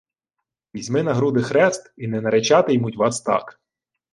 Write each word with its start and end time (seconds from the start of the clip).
—Візьми 0.75 1.03
на 1.03 1.13
груди 1.13 1.41
хрест— 1.43 1.93
і 1.97 2.07
не 2.07 2.21
наричати-ймуть 2.21 2.97
вас 2.97 3.21
так. 3.21 3.59